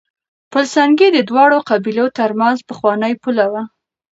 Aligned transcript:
پل 0.51 0.63
سنګي 0.75 1.09
د 1.13 1.19
دواړو 1.29 1.57
قبيلو 1.69 2.05
ترمنځ 2.19 2.57
پخوانۍ 2.69 3.13
پوله 3.21 3.45
وه. 3.51 3.63